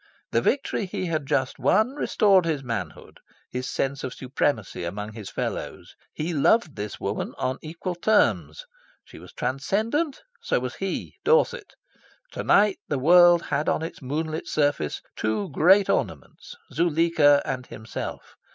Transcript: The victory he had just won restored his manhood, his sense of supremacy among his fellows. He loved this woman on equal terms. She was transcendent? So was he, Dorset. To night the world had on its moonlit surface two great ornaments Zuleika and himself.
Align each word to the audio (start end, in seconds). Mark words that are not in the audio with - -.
The 0.31 0.41
victory 0.41 0.87
he 0.87 1.05
had 1.05 1.27
just 1.27 1.59
won 1.59 1.91
restored 1.93 2.45
his 2.45 2.63
manhood, 2.63 3.19
his 3.51 3.69
sense 3.69 4.03
of 4.03 4.15
supremacy 4.15 4.83
among 4.83 5.13
his 5.13 5.29
fellows. 5.29 5.93
He 6.11 6.33
loved 6.33 6.75
this 6.75 6.99
woman 6.99 7.35
on 7.37 7.59
equal 7.61 7.93
terms. 7.93 8.65
She 9.05 9.19
was 9.19 9.31
transcendent? 9.31 10.23
So 10.41 10.59
was 10.59 10.73
he, 10.77 11.17
Dorset. 11.23 11.75
To 12.31 12.41
night 12.43 12.79
the 12.87 12.97
world 12.97 13.43
had 13.43 13.69
on 13.69 13.83
its 13.83 14.01
moonlit 14.01 14.47
surface 14.47 15.03
two 15.15 15.51
great 15.51 15.87
ornaments 15.87 16.55
Zuleika 16.73 17.43
and 17.45 17.67
himself. 17.67 18.35